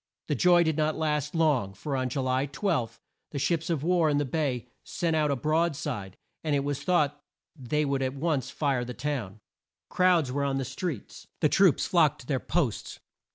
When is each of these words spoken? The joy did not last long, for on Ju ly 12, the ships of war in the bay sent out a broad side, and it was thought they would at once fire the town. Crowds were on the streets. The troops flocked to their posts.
The 0.29 0.33
joy 0.33 0.63
did 0.63 0.77
not 0.77 0.97
last 0.97 1.35
long, 1.35 1.75
for 1.75 1.95
on 1.95 2.09
Ju 2.09 2.21
ly 2.21 2.47
12, 2.47 2.99
the 3.29 3.37
ships 3.37 3.69
of 3.69 3.83
war 3.83 4.09
in 4.09 4.17
the 4.17 4.25
bay 4.25 4.67
sent 4.83 5.15
out 5.15 5.29
a 5.29 5.35
broad 5.35 5.75
side, 5.75 6.17
and 6.43 6.55
it 6.55 6.63
was 6.63 6.81
thought 6.81 7.21
they 7.55 7.85
would 7.85 8.01
at 8.01 8.15
once 8.15 8.49
fire 8.49 8.83
the 8.83 8.95
town. 8.95 9.41
Crowds 9.89 10.31
were 10.31 10.43
on 10.43 10.57
the 10.57 10.65
streets. 10.65 11.27
The 11.41 11.49
troops 11.49 11.85
flocked 11.85 12.21
to 12.21 12.25
their 12.25 12.39
posts. 12.39 12.99